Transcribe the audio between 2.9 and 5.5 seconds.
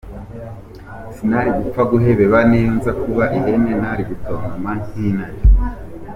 kuba ihene nari gutontoma nk’ intare.